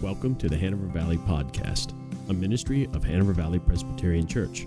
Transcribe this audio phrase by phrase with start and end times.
[0.00, 1.92] Welcome to the Hanover Valley Podcast,
[2.30, 4.64] a ministry of Hanover Valley Presbyterian Church.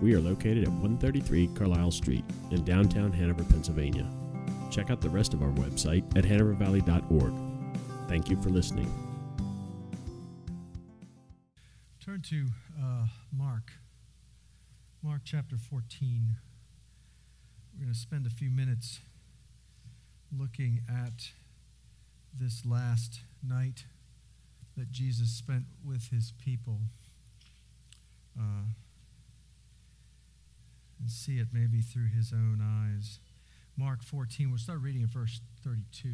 [0.00, 4.08] We are located at 133 Carlisle Street in downtown Hanover, Pennsylvania.
[4.70, 7.32] Check out the rest of our website at hanovervalley.org.
[8.08, 8.86] Thank you for listening.
[12.00, 12.46] Turn to
[12.80, 13.06] uh,
[13.36, 13.72] Mark,
[15.02, 16.36] Mark chapter 14.
[17.74, 19.00] We're going to spend a few minutes
[20.32, 21.32] looking at
[22.38, 23.86] this last night
[24.80, 26.78] that Jesus spent with his people
[28.34, 28.64] uh,
[30.98, 33.18] and see it maybe through his own eyes.
[33.76, 36.08] Mark 14, we'll start reading in verse 32.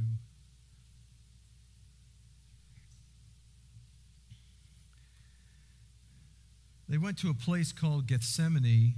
[6.89, 8.95] They went to a place called Gethsemane,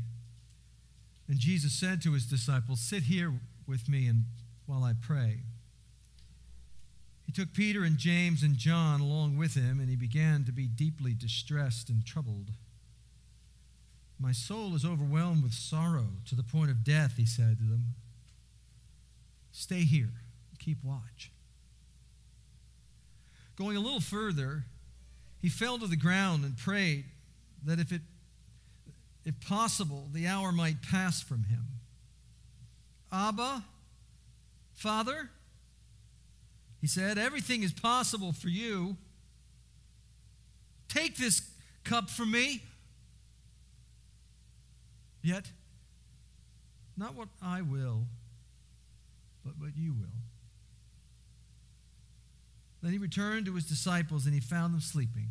[1.29, 3.35] and Jesus said to his disciples, Sit here
[3.67, 4.25] with me and
[4.65, 5.41] while I pray.
[7.29, 10.67] He took Peter and James and John along with him, and he began to be
[10.67, 12.53] deeply distressed and troubled.
[14.19, 17.89] My soul is overwhelmed with sorrow to the point of death, he said to them.
[19.53, 20.23] Stay here,
[20.59, 21.31] keep watch.
[23.57, 24.65] Going a little further,
[25.39, 27.05] he fell to the ground and prayed
[27.63, 28.01] that if it
[29.27, 31.67] if possible, the hour might pass from him.
[33.13, 33.65] Abba,
[34.73, 35.29] Father,
[36.81, 38.97] he said, Everything is possible for you.
[40.89, 41.43] Take this
[41.85, 42.63] cup from me.
[45.23, 45.51] Yet,
[46.97, 48.07] not what I will,
[49.45, 50.07] but what you will.
[52.83, 55.29] Then he returned to his disciples and he found them sleeping.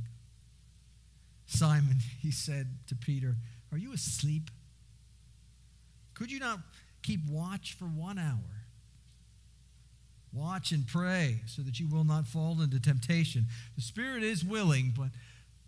[1.46, 3.36] Simon, he said to Peter,
[3.72, 4.52] Are you asleep?
[6.14, 6.60] Could you not
[7.04, 8.67] keep watch for one hour?
[10.34, 13.46] Watch and pray so that you will not fall into temptation.
[13.76, 15.10] The spirit is willing, but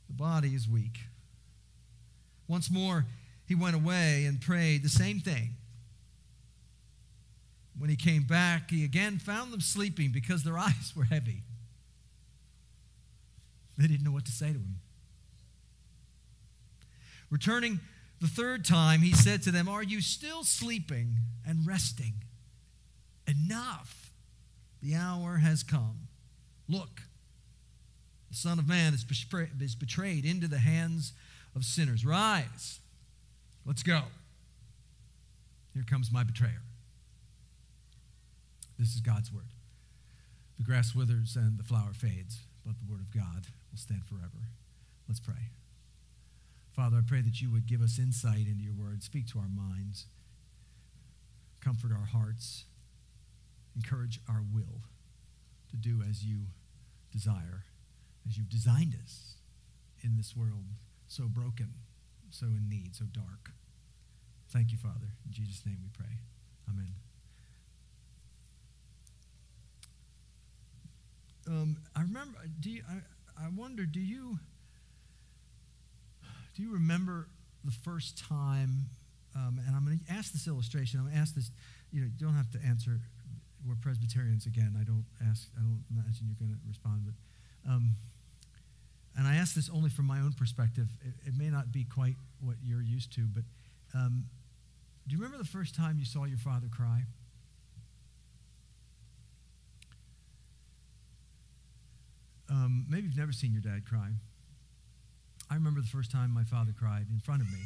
[0.07, 0.99] the body is weak.
[2.47, 3.05] Once more,
[3.45, 5.55] he went away and prayed the same thing.
[7.77, 11.43] When he came back, he again found them sleeping because their eyes were heavy.
[13.77, 14.81] They didn't know what to say to him.
[17.29, 17.79] Returning
[18.19, 21.15] the third time, he said to them, Are you still sleeping
[21.47, 22.15] and resting?
[23.27, 23.98] Enough.
[24.81, 26.07] The hour has come.
[26.67, 27.01] Look,
[28.29, 29.03] the Son of Man is
[29.75, 31.13] betrayed into the hands
[31.55, 32.05] of sinners.
[32.05, 32.79] Rise.
[33.65, 34.03] Let's go.
[35.73, 36.61] Here comes my betrayer.
[38.77, 39.43] This is God's word.
[40.57, 44.47] The grass withers and the flower fades, but the word of God will stand forever.
[45.07, 45.51] Let's pray.
[46.71, 49.49] Father, I pray that you would give us insight into your word, speak to our
[49.49, 50.05] minds,
[51.61, 52.65] comfort our hearts
[53.75, 54.81] encourage our will
[55.69, 56.47] to do as you
[57.11, 57.63] desire,
[58.27, 59.35] as you've designed us
[60.01, 60.65] in this world
[61.07, 61.73] so broken,
[62.29, 63.51] so in need, so dark.
[64.51, 65.13] Thank you, Father.
[65.25, 66.17] In Jesus' name we pray.
[66.69, 66.93] Amen.
[71.47, 72.37] Um, I remember.
[72.59, 73.85] Do you, I, I wonder.
[73.85, 74.39] Do you
[76.55, 77.27] do you remember
[77.63, 78.89] the first time?
[79.35, 80.99] Um, and I'm going to ask this illustration.
[80.99, 81.51] I'm going to ask this.
[81.91, 82.99] You know, you don't have to answer
[83.67, 84.75] we're Presbyterians again.
[84.79, 85.49] I don't ask.
[85.57, 87.95] I don't imagine you're going to respond, but um,
[89.17, 90.87] and I ask this only from my own perspective.
[91.01, 93.43] It, it may not be quite what you're used to, but
[93.93, 94.25] um,
[95.07, 97.03] do you remember the first time you saw your father cry?
[102.49, 104.09] Um, maybe you've never seen your dad cry.
[105.49, 107.59] I remember the first time my father cried in front of me.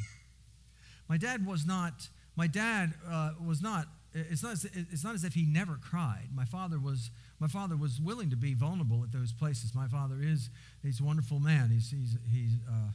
[1.08, 2.08] My dad was not.
[2.36, 6.30] My dad uh, was not it's not, as, it's not as if he never cried.
[6.34, 7.10] My father was,
[7.40, 9.74] my father was willing to be vulnerable at those places.
[9.74, 10.50] My father is
[10.84, 11.70] he's a wonderful man.
[11.70, 12.92] He's, he's, he's, uh,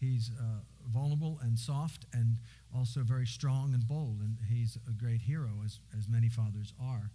[0.00, 0.60] he's uh,
[0.92, 2.38] vulnerable and soft and
[2.74, 4.20] also very strong and bold.
[4.20, 7.10] And he's a great hero, as, as many fathers are.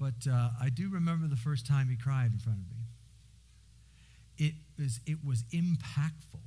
[0.00, 2.84] But uh, I do remember the first time he cried in front of me.
[4.36, 6.40] It was, it was impactful.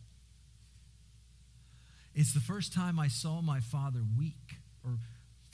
[2.15, 4.97] It's the first time I saw my father weak or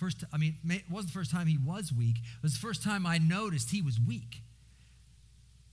[0.03, 2.17] First, I mean, it wasn't the first time he was weak.
[2.17, 4.41] It was the first time I noticed he was weak.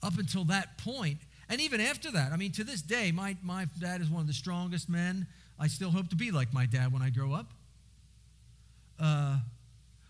[0.01, 1.17] Up until that point,
[1.49, 4.27] and even after that, I mean, to this day, my, my dad is one of
[4.27, 5.27] the strongest men.
[5.59, 7.51] I still hope to be like my dad when I grow up.
[8.97, 9.39] Uh,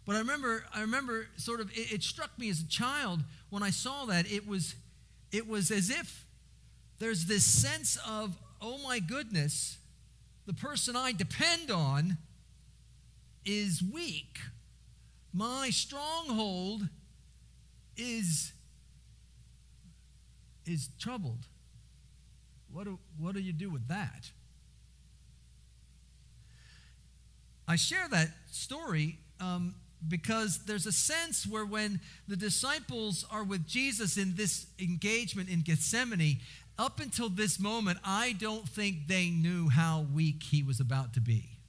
[0.05, 3.63] but I remember, I remember sort of, it, it struck me as a child when
[3.63, 4.31] I saw that.
[4.31, 4.75] It was,
[5.31, 6.27] it was as if
[6.99, 9.79] there's this sense of, oh my goodness,
[10.45, 12.19] the person I depend on
[13.45, 14.39] is weak.
[15.33, 16.87] My stronghold
[17.97, 18.51] is,
[20.65, 21.47] is troubled.
[22.71, 24.31] what do, what do you do with that?
[27.67, 29.75] I share that story um,
[30.07, 35.61] because there's a sense where when the disciples are with Jesus in this engagement in
[35.61, 36.39] Gethsemane,
[36.77, 41.21] up until this moment, I don't think they knew how weak he was about to
[41.21, 41.60] be.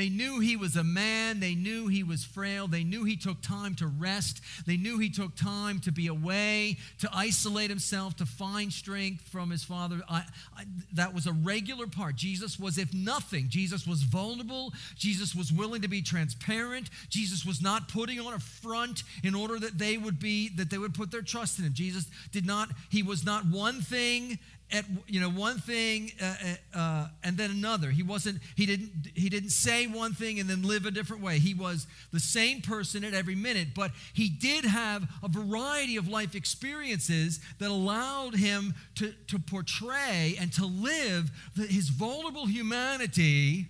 [0.00, 1.40] They knew he was a man.
[1.40, 2.66] They knew he was frail.
[2.66, 4.40] They knew he took time to rest.
[4.66, 9.50] They knew he took time to be away, to isolate himself, to find strength from
[9.50, 10.00] his father.
[10.08, 10.24] I,
[10.56, 10.64] I,
[10.94, 12.16] that was a regular part.
[12.16, 14.72] Jesus was, if nothing, Jesus was vulnerable.
[14.96, 16.88] Jesus was willing to be transparent.
[17.10, 20.78] Jesus was not putting on a front in order that they would be, that they
[20.78, 21.74] would put their trust in him.
[21.74, 24.38] Jesus did not, he was not one thing
[24.72, 26.34] at you know one thing uh,
[26.74, 27.90] uh, uh, and then another.
[27.90, 31.38] He wasn't he didn't he didn't say one thing and then live a different way.
[31.38, 36.08] He was the same person at every minute but he did have a variety of
[36.08, 43.66] life experiences that allowed him to, to portray and to live the, his vulnerable humanity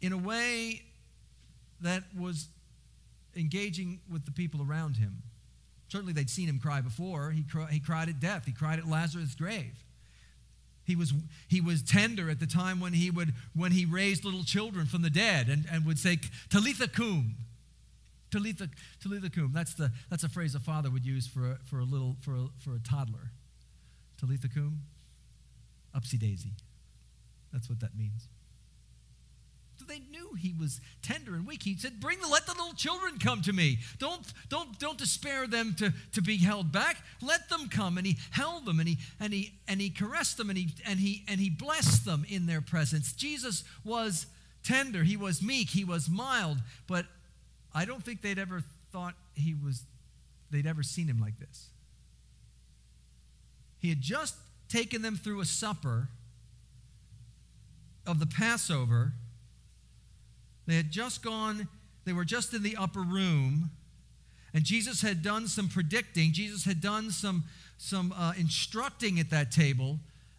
[0.00, 0.82] in a way
[1.80, 2.48] that was
[3.36, 5.22] engaging with the people around him
[5.92, 7.32] Certainly they'd seen him cry before.
[7.32, 9.84] He, he cried at death, he cried at Lazarus' grave.
[10.84, 11.12] He was,
[11.48, 15.02] he was tender at the time when he, would, when he raised little children from
[15.02, 16.18] the dead and, and would say,
[16.48, 17.34] Talitha cum.
[18.30, 18.70] Talitha,
[19.02, 19.50] Talitha cum.
[19.52, 22.36] That's, the, that's a phrase a father would use for a, for a little, for
[22.36, 23.30] a, for a toddler.
[24.18, 24.80] Talitha cum,
[25.94, 26.52] upsy daisy.
[27.52, 28.28] That's what that means.
[29.92, 31.64] They knew he was tender and weak.
[31.64, 33.76] He said, Bring the let the little children come to me.
[33.98, 36.96] Don't, don't, don't despair them to, to be held back.
[37.20, 37.98] Let them come.
[37.98, 40.98] And he held them and he and he and he caressed them and he and
[40.98, 43.12] he and he blessed them in their presence.
[43.12, 44.24] Jesus was
[44.64, 46.56] tender, he was meek, he was mild,
[46.86, 47.04] but
[47.74, 48.62] I don't think they'd ever
[48.92, 49.82] thought he was
[50.50, 51.68] they'd ever seen him like this.
[53.78, 54.36] He had just
[54.70, 56.08] taken them through a supper
[58.06, 59.12] of the Passover
[60.66, 61.68] they had just gone,
[62.04, 63.70] they were just in the upper room,
[64.54, 66.32] and Jesus had done some predicting.
[66.32, 67.44] Jesus had done some,
[67.78, 69.98] some uh, instructing at that table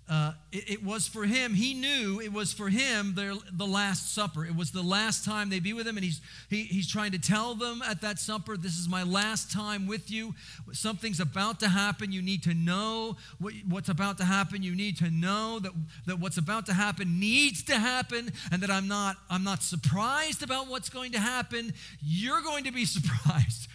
[0.09, 1.53] uh, it, it, was for him.
[1.53, 4.45] He knew it was for him their, the Last Supper.
[4.45, 6.19] It was the last time they'd be with him, and he's,
[6.49, 10.11] he, he's trying to tell them at that supper, This is my last time with
[10.11, 10.35] you.
[10.73, 12.11] Something's about to happen.
[12.11, 14.61] You need to know what, what's about to happen.
[14.61, 15.71] You need to know that,
[16.05, 20.43] that what's about to happen needs to happen, and that I'm not, I'm not surprised
[20.43, 21.73] about what's going to happen.
[22.01, 23.69] You're going to be surprised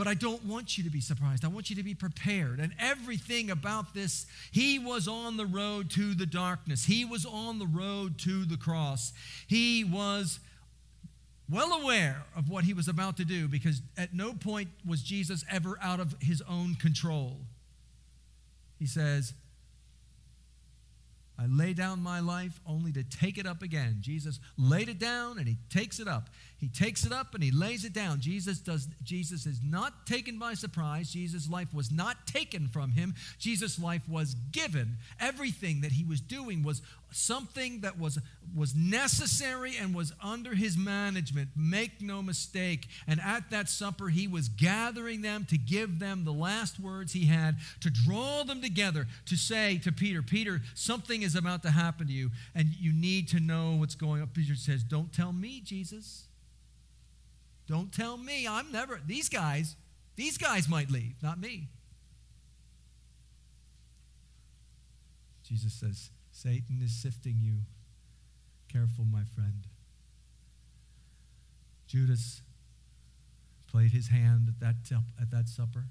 [0.00, 1.44] but I don't want you to be surprised.
[1.44, 2.58] I want you to be prepared.
[2.58, 7.58] And everything about this, he was on the road to the darkness, he was on
[7.58, 9.12] the road to the cross.
[9.46, 10.40] He was
[11.50, 15.44] well aware of what he was about to do because at no point was Jesus
[15.50, 17.36] ever out of his own control.
[18.78, 19.34] He says,
[21.38, 23.98] I lay down my life only to take it up again.
[24.00, 26.30] Jesus laid it down and he takes it up.
[26.60, 28.20] He takes it up and he lays it down.
[28.20, 31.10] Jesus does Jesus is not taken by surprise.
[31.10, 33.14] Jesus' life was not taken from him.
[33.38, 34.98] Jesus' life was given.
[35.18, 38.18] Everything that he was doing was something that was
[38.54, 41.48] was necessary and was under his management.
[41.56, 42.88] Make no mistake.
[43.06, 47.24] And at that supper he was gathering them to give them the last words he
[47.24, 52.08] had to draw them together to say to Peter, Peter, something is about to happen
[52.08, 54.28] to you and you need to know what's going on.
[54.28, 56.26] Peter says, "Don't tell me, Jesus."
[57.70, 58.48] Don't tell me.
[58.48, 59.76] I'm never, these guys,
[60.16, 61.68] these guys might leave, not me.
[65.44, 67.58] Jesus says, Satan is sifting you.
[68.72, 69.68] Careful, my friend.
[71.86, 72.42] Judas
[73.68, 74.74] played his hand at that,
[75.20, 75.84] at that supper,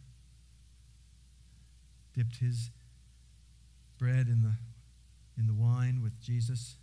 [2.14, 2.72] dipped his
[3.98, 4.52] bread in the,
[5.38, 6.76] in the wine with Jesus.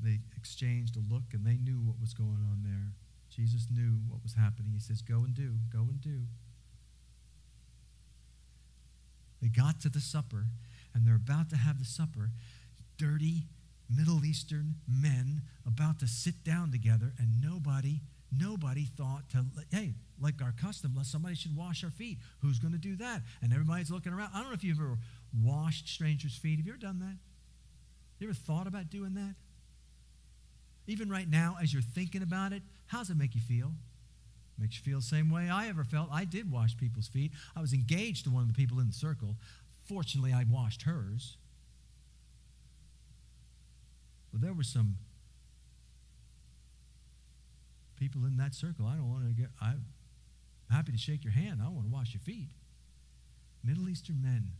[0.00, 2.94] They exchanged a look and they knew what was going on there.
[3.34, 4.72] Jesus knew what was happening.
[4.72, 6.22] He says, Go and do, go and do.
[9.40, 10.46] They got to the supper,
[10.94, 12.30] and they're about to have the supper.
[12.98, 13.44] Dirty
[13.88, 18.00] Middle Eastern men about to sit down together, and nobody,
[18.36, 22.18] nobody thought to, hey, like our custom, somebody should wash our feet.
[22.40, 23.22] Who's going to do that?
[23.40, 24.30] And everybody's looking around.
[24.34, 24.98] I don't know if you've ever
[25.42, 26.58] washed strangers' feet.
[26.58, 27.16] Have you ever done that?
[28.18, 29.34] You ever thought about doing that?
[30.86, 33.72] Even right now, as you're thinking about it, how does it make you feel?
[34.58, 36.08] Makes you feel the same way I ever felt.
[36.12, 37.32] I did wash people's feet.
[37.56, 39.36] I was engaged to one of the people in the circle.
[39.88, 41.36] Fortunately, I washed hers.
[44.32, 44.96] But there were some
[47.96, 48.86] people in that circle.
[48.86, 49.84] I don't want to get, I'm
[50.70, 51.60] happy to shake your hand.
[51.60, 52.48] I don't want to wash your feet.
[53.64, 54.52] Middle Eastern men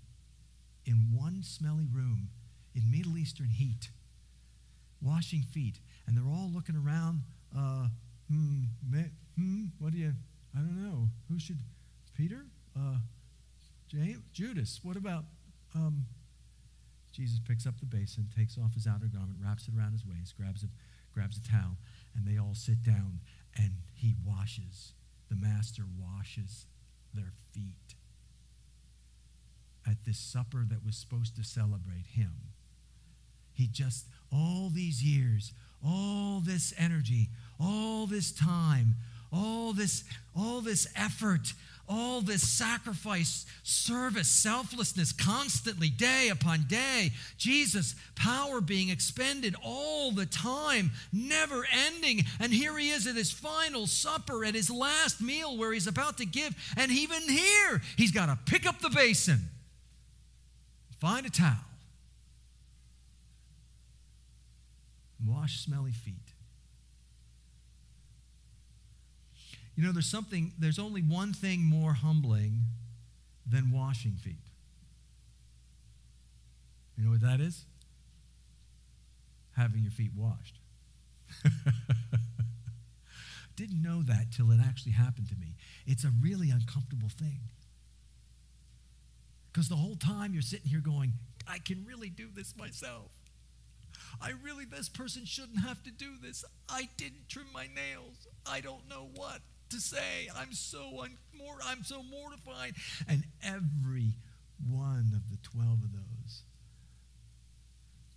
[0.87, 2.29] in one smelly room
[2.75, 3.91] in Middle Eastern heat,
[5.03, 5.81] washing feet.
[6.07, 7.23] And they're all looking around.
[7.57, 7.89] Uh,
[8.31, 8.65] hmm,
[9.37, 10.13] hmm, what do you,
[10.55, 11.09] I don't know.
[11.31, 11.59] Who should,
[12.17, 12.45] Peter?
[12.77, 12.97] Uh,
[13.89, 14.19] James?
[14.83, 15.25] What about,
[15.75, 16.07] um,
[17.13, 20.37] Jesus picks up the basin, takes off his outer garment, wraps it around his waist,
[20.37, 20.67] grabs a,
[21.15, 21.77] grabs a towel,
[22.15, 23.21] and they all sit down,
[23.57, 24.93] and he washes.
[25.29, 26.67] The master washes
[27.15, 27.95] their feet
[29.89, 32.33] at this supper that was supposed to celebrate him.
[33.53, 35.53] He just, all these years,
[35.85, 38.95] all this energy, all this time,
[39.33, 40.05] all this,
[40.37, 41.53] all this effort,
[41.91, 47.11] all this sacrifice, service, selflessness, constantly, day upon day.
[47.37, 52.23] Jesus' power being expended all the time, never ending.
[52.39, 56.19] And here he is at his final supper, at his last meal where he's about
[56.19, 56.55] to give.
[56.77, 59.49] And even here, he's got to pick up the basin,
[61.01, 61.57] find a towel,
[65.27, 66.30] wash smelly feet.
[69.81, 72.65] You know, there's something, there's only one thing more humbling
[73.47, 74.45] than washing feet.
[76.99, 77.65] You know what that is?
[79.57, 80.59] Having your feet washed.
[83.57, 85.55] Didn't know that till it actually happened to me.
[85.87, 87.41] It's a really uncomfortable thing.
[89.51, 91.15] Because the whole time you're sitting here going,
[91.49, 93.13] I can really do this myself.
[94.21, 96.45] I really, this person shouldn't have to do this.
[96.69, 98.29] I didn't trim my nails.
[98.45, 100.29] I don't know what to say.
[100.37, 102.75] I'm so un- more, I'm so mortified.
[103.09, 104.15] And every
[104.69, 106.43] one of the 12 of those,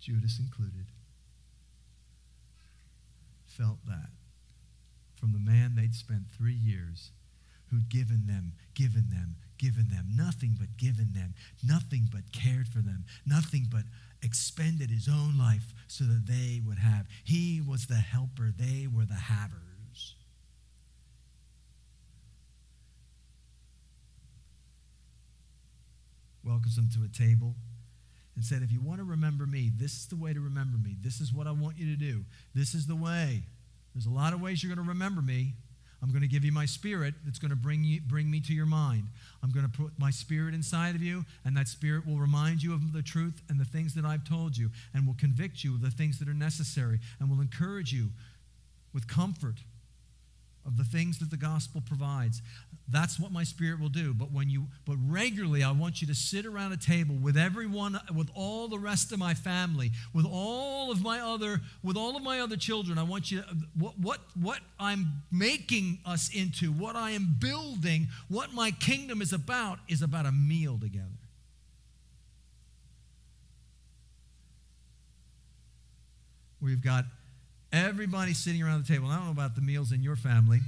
[0.00, 0.86] Judas included,
[3.46, 4.10] felt that
[5.14, 7.10] from the man they'd spent three years
[7.70, 11.34] who'd given them, given them, given them, nothing but given them,
[11.66, 13.84] nothing but cared for them, nothing but
[14.22, 17.06] expended his own life so that they would have.
[17.24, 19.73] He was the helper, they were the havers.
[26.44, 27.54] Welcomes them to a table
[28.34, 30.96] and said, If you want to remember me, this is the way to remember me.
[31.02, 32.24] This is what I want you to do.
[32.54, 33.42] This is the way.
[33.94, 35.54] There's a lot of ways you're going to remember me.
[36.02, 38.52] I'm going to give you my spirit that's going to bring, you, bring me to
[38.52, 39.04] your mind.
[39.42, 42.74] I'm going to put my spirit inside of you, and that spirit will remind you
[42.74, 45.80] of the truth and the things that I've told you, and will convict you of
[45.80, 48.10] the things that are necessary, and will encourage you
[48.92, 49.60] with comfort
[50.66, 52.40] of the things that the gospel provides.
[52.88, 54.12] That's what my spirit will do.
[54.12, 57.98] But when you but regularly I want you to sit around a table with everyone
[58.14, 62.22] with all the rest of my family, with all of my other with all of
[62.22, 62.98] my other children.
[62.98, 63.46] I want you to,
[63.78, 69.32] what what what I'm making us into, what I am building, what my kingdom is
[69.32, 71.08] about is about a meal together.
[76.60, 77.04] We've got
[77.74, 79.08] Everybody sitting around the table.
[79.08, 80.60] I don't know about the meals in your family.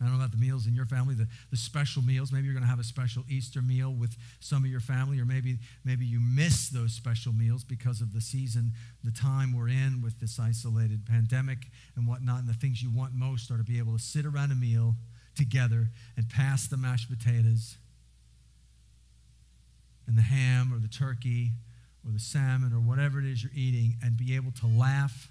[0.00, 2.30] I don't know about the meals in your family, the, the special meals.
[2.30, 5.24] Maybe you're going to have a special Easter meal with some of your family, or
[5.24, 8.70] maybe, maybe you miss those special meals because of the season,
[9.02, 11.58] the time we're in with this isolated pandemic
[11.96, 12.40] and whatnot.
[12.40, 14.94] And the things you want most are to be able to sit around a meal
[15.34, 17.78] together and pass the mashed potatoes
[20.06, 21.50] and the ham or the turkey
[22.06, 25.30] or the salmon or whatever it is you're eating and be able to laugh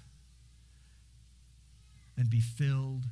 [2.16, 3.04] and be filled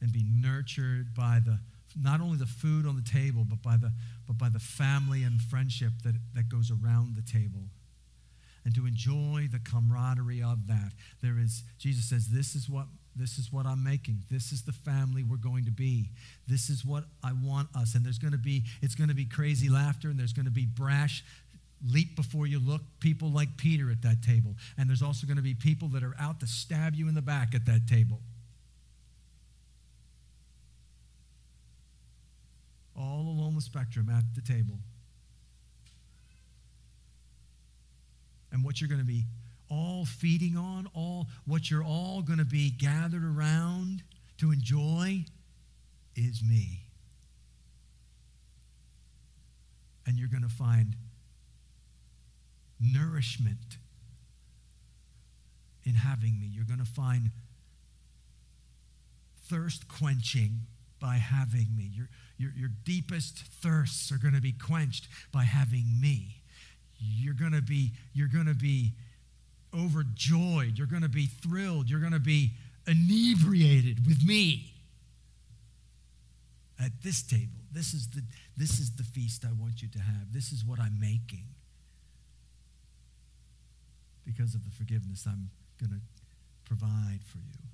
[0.00, 1.58] and be nurtured by the
[2.00, 3.92] not only the food on the table but by the
[4.26, 7.64] but by the family and friendship that, that goes around the table.
[8.64, 12.86] And to enjoy the camaraderie of that there is jesus says this is what
[13.16, 14.22] this is what i'm making.
[14.30, 16.10] This is the family we're going to be.
[16.46, 17.94] This is what i want us.
[17.94, 20.52] And there's going to be it's going to be crazy laughter and there's going to
[20.52, 21.24] be brash
[21.90, 24.54] leap before you look people like peter at that table.
[24.78, 27.22] And there's also going to be people that are out to stab you in the
[27.22, 28.20] back at that table
[33.00, 34.78] all along the spectrum at the table.
[38.52, 39.24] And what you're going to be
[39.70, 44.02] all feeding on, all what you're all going to be gathered around
[44.38, 45.24] to enjoy
[46.16, 46.80] is me.
[50.06, 50.96] And you're going to find
[52.80, 53.78] nourishment
[55.84, 56.50] in having me.
[56.52, 57.30] You're going to find
[59.48, 60.60] thirst quenching
[61.00, 61.90] by having me.
[61.94, 62.08] Your,
[62.40, 66.42] your, your deepest thirsts are going to be quenched by having me.
[66.98, 68.92] You're going to be, you're going to be
[69.74, 70.78] overjoyed.
[70.78, 71.90] You're going to be thrilled.
[71.90, 72.52] You're going to be
[72.86, 74.72] inebriated with me
[76.82, 77.60] at this table.
[77.72, 78.22] This is the,
[78.56, 80.32] this is the feast I want you to have.
[80.32, 81.44] This is what I'm making.
[84.24, 86.00] because of the forgiveness I'm going to
[86.64, 87.66] provide for you.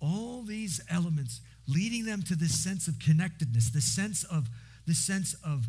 [0.00, 0.42] All
[0.72, 4.48] these elements leading them to this sense of connectedness, this sense of
[4.86, 5.66] this sense of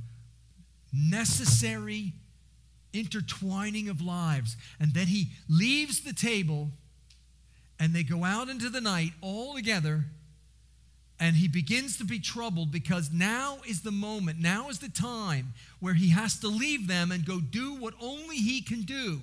[0.91, 2.13] necessary
[2.93, 4.55] intertwining of lives.
[4.79, 6.69] And then he leaves the table
[7.79, 10.05] and they go out into the night all together
[11.19, 15.53] and he begins to be troubled because now is the moment, now is the time
[15.79, 19.22] where he has to leave them and go do what only he can do.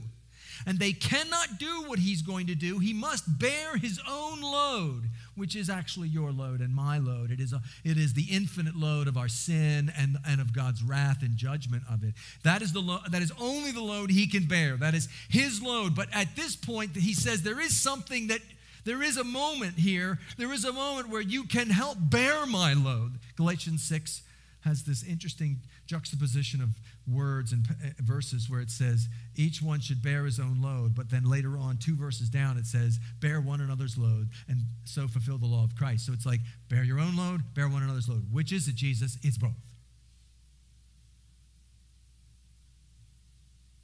[0.66, 2.78] And they cannot do what he's going to do.
[2.78, 5.04] He must bear his own load,
[5.40, 7.30] which is actually your load and my load.
[7.30, 10.82] It is, a, it is the infinite load of our sin and, and of God's
[10.82, 12.12] wrath and judgment of it.
[12.44, 14.76] That is, the lo- that is only the load he can bear.
[14.76, 15.97] That is his load.
[15.97, 18.42] But at this point, he says there is something that
[18.85, 22.75] there is a moment here, there is a moment where you can help bear my
[22.75, 23.12] load.
[23.37, 24.23] Galatians 6
[24.60, 26.70] has this interesting juxtaposition of
[27.12, 31.10] words and uh, verses where it says each one should bear his own load, but
[31.10, 35.38] then later on, two verses down, it says bear one another's load and so fulfill
[35.38, 36.06] the law of Christ.
[36.06, 38.26] So it's like bear your own load, bear one another's load.
[38.32, 39.18] Which is it, Jesus?
[39.22, 39.69] It's both.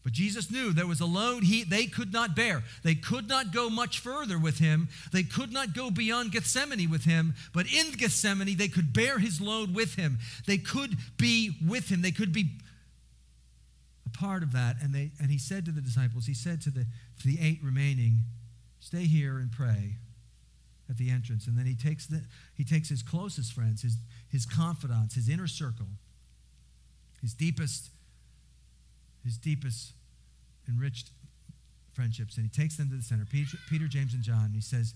[0.06, 2.62] But Jesus knew there was a load he, they could not bear.
[2.84, 4.88] They could not go much further with him.
[5.10, 7.34] They could not go beyond Gethsemane with him.
[7.52, 10.18] But in Gethsemane, they could bear his load with him.
[10.46, 12.02] They could be with him.
[12.02, 12.50] They could be
[14.06, 14.76] a part of that.
[14.80, 16.86] And, they, and he said to the disciples, he said to the,
[17.22, 18.18] to the eight remaining,
[18.78, 19.96] stay here and pray
[20.88, 21.48] at the entrance.
[21.48, 22.22] And then he takes, the,
[22.54, 23.96] he takes his closest friends, his,
[24.30, 25.88] his confidants, his inner circle,
[27.20, 27.90] his deepest
[29.26, 29.92] his deepest
[30.68, 31.10] enriched
[31.92, 34.46] friendships, and he takes them to the center Peter, Peter, James, and John.
[34.46, 34.94] And he says,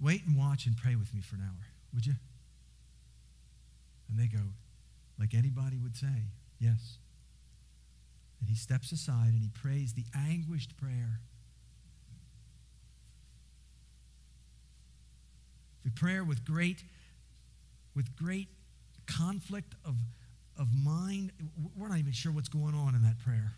[0.00, 2.14] Wait and watch and pray with me for an hour, would you?
[4.08, 4.42] And they go,
[5.18, 6.26] like anybody would say,
[6.58, 6.98] Yes.
[8.40, 11.20] And he steps aside and he prays the anguished prayer.
[15.84, 16.82] The prayer with great,
[17.94, 18.48] with great
[19.06, 19.96] conflict of
[20.58, 21.32] of mind.
[21.76, 23.54] We're not even sure what's going on in that prayer.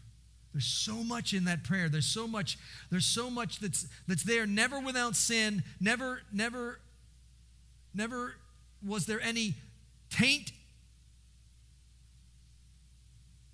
[0.55, 1.89] There's so much in that prayer.
[1.89, 6.79] There's so much, there's so much that's that's there, never without sin, never, never,
[7.93, 8.37] never
[8.87, 9.55] was there any
[10.11, 10.53] taint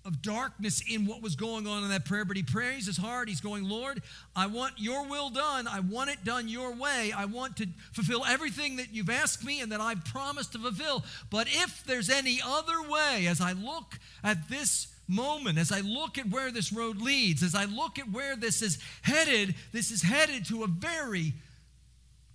[0.05, 3.29] of darkness in what was going on in that prayer, but he prays his heart.
[3.29, 4.01] He's going, Lord,
[4.35, 5.67] I want your will done.
[5.67, 7.11] I want it done your way.
[7.15, 11.03] I want to fulfill everything that you've asked me and that I've promised to fulfill.
[11.29, 16.17] But if there's any other way, as I look at this moment, as I look
[16.17, 20.01] at where this road leads, as I look at where this is headed, this is
[20.01, 21.33] headed to a very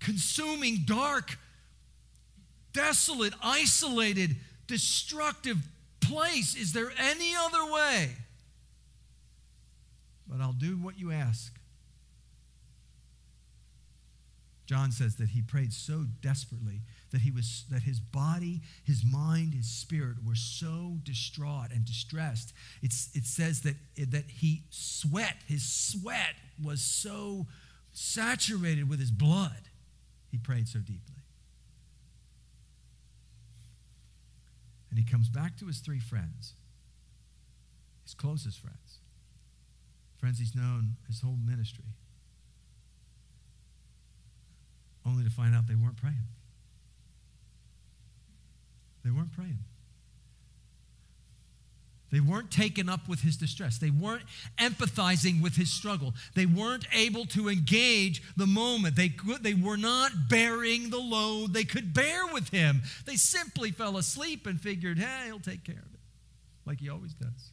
[0.00, 1.38] consuming, dark,
[2.72, 4.36] desolate, isolated,
[4.66, 5.58] destructive
[6.00, 6.54] place.
[6.54, 8.10] Is there any other way?
[10.28, 11.52] But I'll do what you ask.
[14.66, 16.80] John says that he prayed so desperately
[17.12, 22.52] that he was that his body, his mind, his spirit were so distraught and distressed.
[22.82, 23.76] It's, it says that,
[24.10, 27.46] that he sweat, his sweat was so
[27.92, 29.70] saturated with his blood.
[30.30, 31.22] He prayed so deeply.
[34.90, 36.54] And he comes back to his three friends,
[38.04, 38.98] his closest friends,
[40.18, 41.84] friends he's known his whole ministry,
[45.04, 46.24] only to find out they weren't praying.
[49.06, 49.58] They weren't praying.
[52.10, 53.78] They weren't taken up with his distress.
[53.78, 54.24] They weren't
[54.58, 56.12] empathizing with his struggle.
[56.34, 58.96] They weren't able to engage the moment.
[58.96, 62.82] They, could, they were not bearing the load they could bear with him.
[63.04, 66.00] They simply fell asleep and figured, hey, he'll take care of it,
[66.64, 67.52] like he always does.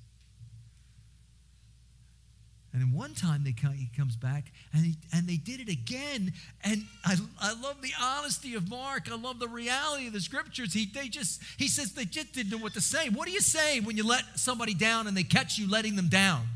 [2.74, 5.70] And then one time they come, he comes back and, he, and they did it
[5.70, 6.34] again.
[6.64, 9.12] And I, I love the honesty of Mark.
[9.12, 10.74] I love the reality of the scriptures.
[10.74, 13.10] He, they just, he says they just didn't know what to say.
[13.10, 16.08] What do you say when you let somebody down and they catch you letting them
[16.08, 16.48] down?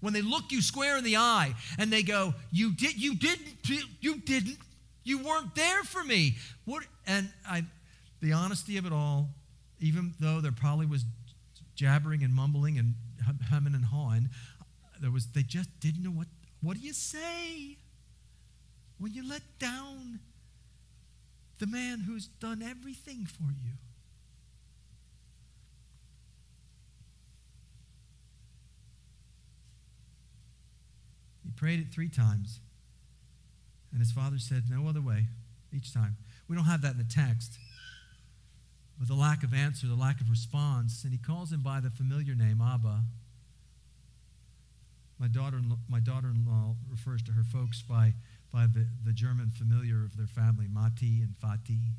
[0.00, 3.56] When they look you square in the eye and they go, you, did, you didn't,
[4.02, 4.58] you didn't,
[5.02, 6.36] you weren't there for me.
[6.66, 7.64] What, and I,
[8.20, 9.30] the honesty of it all,
[9.80, 11.06] even though there probably was
[11.74, 12.94] jabbering and mumbling and
[13.48, 14.28] humming and hawing,
[15.00, 16.26] there was they just didn't know what
[16.62, 17.76] what do you say
[18.98, 20.20] when you let down
[21.58, 23.72] the man who's done everything for you
[31.44, 32.60] he prayed it three times
[33.92, 35.26] and his father said no other way
[35.72, 36.16] each time
[36.48, 37.58] we don't have that in the text
[38.98, 41.90] But the lack of answer, the lack of response, and he calls him by the
[41.90, 43.02] familiar name, Abba.
[45.18, 48.14] My daughter, my daughter-in-law refers to her folks by,
[48.52, 51.92] by the, the German familiar of their family, Mati and Fati.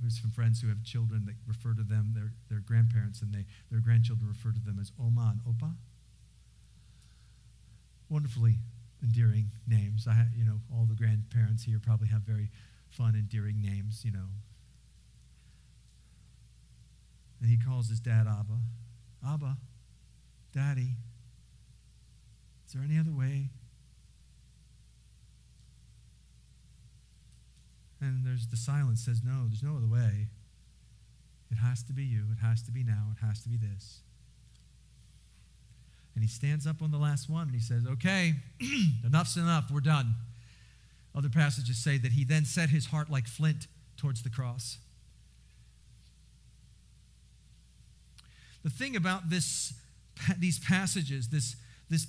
[0.00, 3.44] There's some friends who have children that refer to them, their, their grandparents, and they,
[3.70, 5.74] their grandchildren refer to them as Oma and Opa.
[8.08, 8.56] Wonderfully
[9.02, 10.06] endearing names.
[10.08, 12.50] I, you know, all the grandparents here probably have very
[12.88, 14.28] fun, endearing names, you know.
[17.40, 18.60] And he calls his dad Abba.
[19.26, 19.58] Abba,
[20.52, 20.96] Daddy,
[22.66, 23.48] is there any other way?
[28.00, 30.28] And there's the silence says, No, there's no other way.
[31.50, 32.24] It has to be you.
[32.32, 33.12] It has to be now.
[33.16, 34.00] It has to be this.
[36.14, 38.34] And he stands up on the last one and he says, Okay,
[39.04, 39.70] enough's enough.
[39.70, 40.14] We're done.
[41.14, 44.78] Other passages say that he then set his heart like flint towards the cross.
[48.64, 49.74] The thing about this,
[50.38, 51.54] these passages, this,
[51.88, 52.06] this,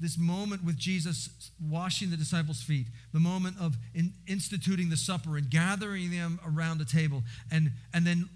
[0.00, 1.30] this moment with Jesus
[1.70, 6.78] washing the disciples' feet, the moment of in, instituting the supper and gathering them around
[6.78, 8.28] the table, and, and then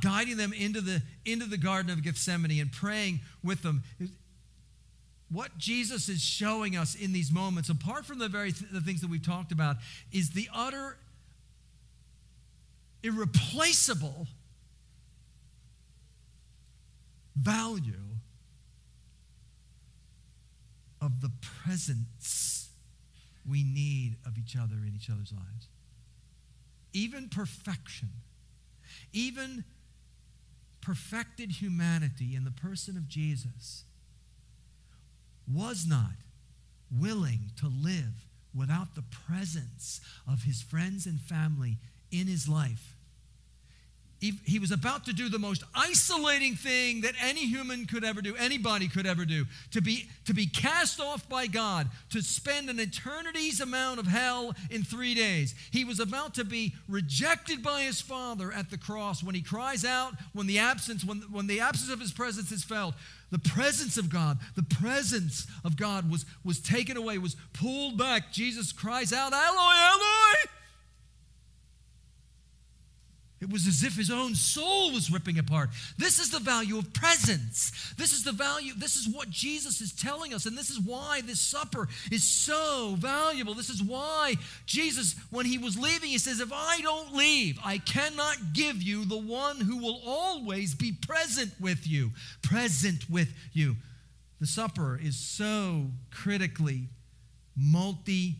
[0.00, 3.82] guiding them into the, into the Garden of Gethsemane and praying with them.
[5.30, 9.00] What Jesus is showing us in these moments, apart from the very th- the things
[9.00, 9.76] that we've talked about,
[10.12, 10.96] is the utter
[13.02, 14.26] irreplaceable
[17.36, 18.13] value
[21.04, 21.30] of the
[21.62, 22.70] presence
[23.48, 25.68] we need of each other in each other's lives.
[26.92, 28.08] Even perfection,
[29.12, 29.64] even
[30.80, 33.84] perfected humanity in the person of Jesus
[35.52, 36.14] was not
[36.90, 41.78] willing to live without the presence of his friends and family
[42.10, 42.93] in his life
[44.24, 48.22] he, he was about to do the most isolating thing that any human could ever
[48.22, 52.70] do, anybody could ever do, to be, to be cast off by God, to spend
[52.70, 55.54] an eternity's amount of hell in three days.
[55.70, 59.84] He was about to be rejected by his Father at the cross when he cries
[59.84, 62.94] out, when the absence, when, when the absence of his presence is felt.
[63.30, 68.32] The presence of God, the presence of God was, was taken away, was pulled back.
[68.32, 70.63] Jesus cries out, Eloi, Eloi!
[73.44, 75.68] It was as if his own soul was ripping apart.
[75.98, 77.92] This is the value of presence.
[77.98, 80.46] This is the value, this is what Jesus is telling us.
[80.46, 83.52] And this is why this supper is so valuable.
[83.52, 87.76] This is why Jesus, when he was leaving, he says, If I don't leave, I
[87.76, 92.12] cannot give you the one who will always be present with you.
[92.40, 93.76] Present with you.
[94.40, 96.88] The supper is so critically
[97.54, 98.36] multi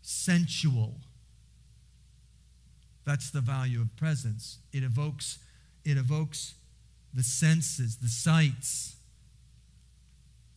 [0.00, 0.94] sensual
[3.06, 4.58] that's the value of presence.
[4.72, 5.38] It evokes,
[5.84, 6.54] it evokes
[7.14, 8.96] the senses, the sights.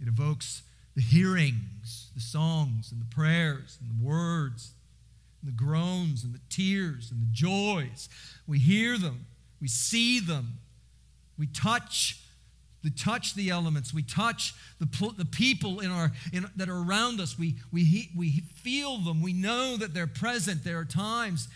[0.01, 0.63] It evokes
[0.95, 4.71] the hearings, the songs and the prayers and the words,
[5.41, 8.09] and the groans and the tears and the joys.
[8.47, 9.27] We hear them,
[9.61, 10.57] we see them,
[11.37, 12.19] we touch
[12.81, 13.93] we touch the elements.
[13.93, 14.85] We touch the,
[15.17, 17.37] the people in our, in, that are around us.
[17.37, 19.21] We, we, we feel them.
[19.21, 20.63] We know that they're present.
[20.63, 21.49] There are times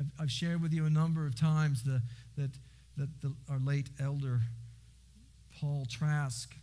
[0.00, 2.00] I've, I've shared with you a number of times the,
[2.36, 2.50] that,
[2.96, 4.40] that the, our late elder,
[5.60, 6.54] Paul Trask,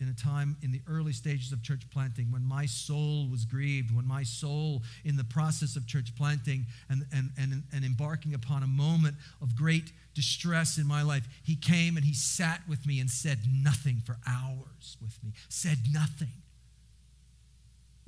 [0.00, 3.94] in a time in the early stages of church planting when my soul was grieved,
[3.94, 8.62] when my soul, in the process of church planting and, and, and, and embarking upon
[8.62, 13.00] a moment of great distress in my life, he came and he sat with me
[13.00, 16.28] and said nothing for hours with me, said nothing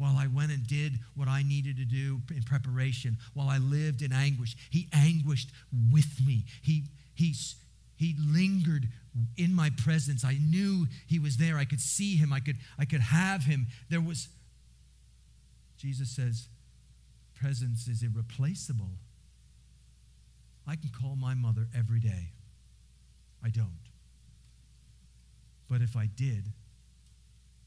[0.00, 4.00] while I went and did what I needed to do in preparation, while I lived
[4.00, 4.56] in anguish.
[4.70, 5.50] He anguished
[5.92, 6.44] with me.
[6.62, 6.84] He,
[7.14, 7.34] he,
[7.96, 8.88] he lingered
[9.36, 10.24] in my presence.
[10.24, 11.58] I knew he was there.
[11.58, 12.32] I could see him.
[12.32, 13.66] I could, I could have him.
[13.90, 14.28] There was,
[15.76, 16.48] Jesus says,
[17.38, 18.92] presence is irreplaceable.
[20.66, 22.32] I can call my mother every day.
[23.44, 23.80] I don't.
[25.68, 26.44] But if I did,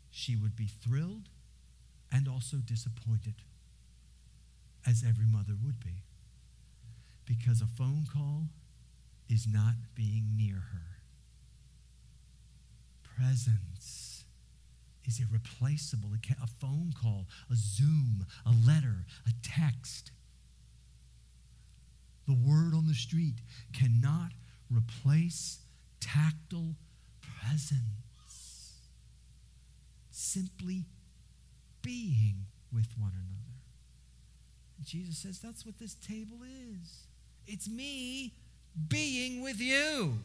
[0.09, 1.29] she would be thrilled
[2.13, 3.33] and also disappointed,
[4.85, 6.03] as every mother would be,
[7.25, 8.49] because a phone call
[9.27, 10.99] is not being near her.
[13.17, 14.25] Presence
[15.05, 16.09] is irreplaceable.
[16.41, 20.11] A phone call, a Zoom, a letter, a text.
[22.27, 23.35] The word on the street
[23.73, 24.31] cannot
[24.69, 25.59] replace
[25.99, 26.75] tactile
[27.21, 28.79] presence.
[30.11, 30.85] Simply
[31.83, 33.53] being with one another.
[34.77, 37.05] And Jesus says that's what this table is.
[37.45, 38.33] It's me
[38.87, 40.17] being with you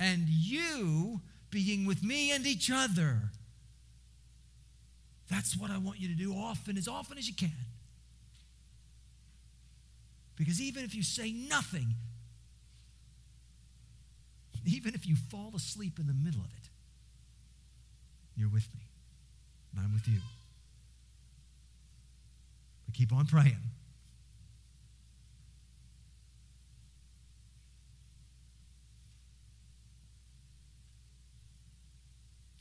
[0.00, 3.30] and you being with me and each other.
[5.30, 7.52] That's what I want you to do often, as often as you can.
[10.36, 11.94] Because even if you say nothing,
[14.64, 16.68] even if you fall asleep in the middle of it,
[18.36, 18.82] you're with me,
[19.72, 20.20] and I'm with you.
[22.88, 23.60] But keep on praying.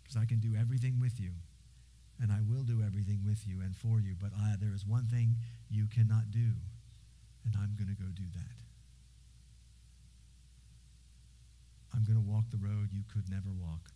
[0.03, 1.31] Because I can do everything with you,
[2.19, 4.15] and I will do everything with you and for you.
[4.19, 5.37] But I, there is one thing
[5.69, 6.59] you cannot do,
[7.45, 8.55] and I'm going to go do that.
[11.95, 13.91] I'm going to walk the road you could never walk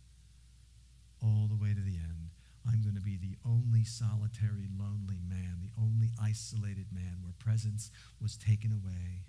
[1.22, 2.30] all the way to the end.
[2.66, 7.90] I'm going to be the only solitary, lonely man, the only isolated man where presence
[8.20, 9.26] was taken away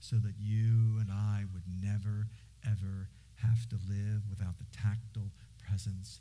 [0.00, 2.26] so that you and I would never,
[2.66, 3.08] ever
[3.42, 6.20] have to live without the tactile presence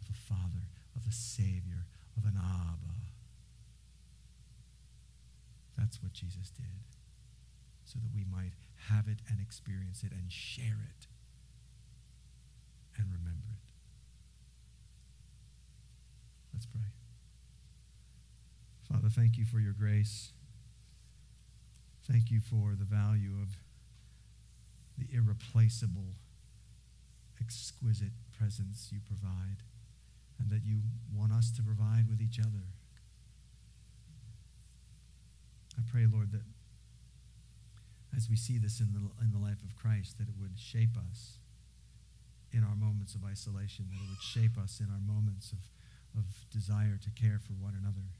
[0.00, 2.94] of a Father, of a Savior, of an Abba.
[5.76, 6.80] That's what Jesus did
[7.84, 8.52] so that we might
[8.88, 11.06] have it and experience it and share it
[12.96, 13.69] and remember it.
[16.60, 16.92] Let's pray.
[18.92, 20.32] Father, thank you for your grace.
[22.04, 23.56] Thank you for the value of
[24.98, 26.20] the irreplaceable,
[27.40, 29.64] exquisite presence you provide
[30.38, 30.80] and that you
[31.16, 32.68] want us to provide with each other.
[35.78, 36.44] I pray, Lord, that
[38.14, 40.98] as we see this in the, in the life of Christ, that it would shape
[41.08, 41.38] us
[42.52, 45.58] in our moments of isolation, that it would shape us in our moments of,
[46.16, 48.10] of desire to care for one another.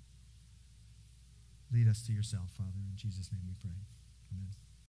[1.73, 2.83] Lead us to yourself, Father.
[2.89, 3.87] In Jesus' name we pray.
[4.33, 4.51] Amen.